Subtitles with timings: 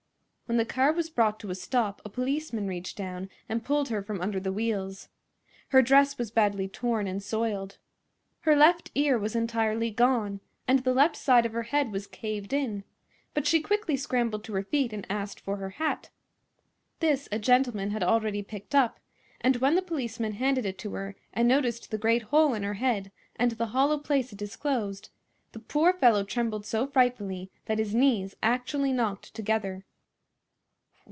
[0.51, 4.03] When the car was brought to a stop a policeman reached down and pulled her
[4.03, 5.07] from under the wheels.
[5.69, 7.77] Her dress was badly torn and soiled.
[8.41, 12.51] Her left ear was entirely gone, and the left side of her head was caved
[12.51, 12.83] in;
[13.33, 16.09] but she quickly scrambled to her feet and asked for her hat.
[16.99, 18.99] This a gentleman had already picked up,
[19.39, 22.73] and when the policeman handed it to her and noticed the great hole in her
[22.73, 25.11] head and the hollow place it disclosed,
[25.53, 29.85] the poor fellow trembled so frightfully that his knees actually knocked together.